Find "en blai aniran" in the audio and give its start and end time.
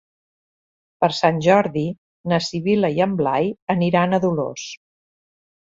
3.07-4.17